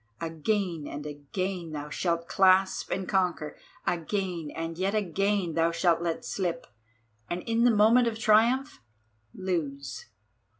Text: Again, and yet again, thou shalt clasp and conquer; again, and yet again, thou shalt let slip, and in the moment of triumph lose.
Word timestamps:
Again, 0.19 0.87
and 0.87 1.05
yet 1.05 1.11
again, 1.11 1.73
thou 1.73 1.91
shalt 1.91 2.27
clasp 2.27 2.89
and 2.89 3.07
conquer; 3.07 3.55
again, 3.85 4.49
and 4.55 4.75
yet 4.75 4.95
again, 4.95 5.53
thou 5.53 5.69
shalt 5.71 6.01
let 6.01 6.25
slip, 6.25 6.65
and 7.29 7.43
in 7.43 7.65
the 7.65 7.69
moment 7.75 8.07
of 8.07 8.17
triumph 8.17 8.81
lose. 9.31 10.07